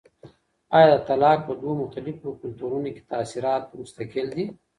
آیا 0.75 0.87
د 0.91 0.95
طلاق 1.09 1.39
په 1.47 1.53
دوو 1.61 1.73
مختلفو 1.81 2.37
کلتورونو 2.41 2.87
کي 2.95 3.01
تاثیرات 3.11 3.63
مستقل 3.79 4.27
دي؟ 4.35 4.45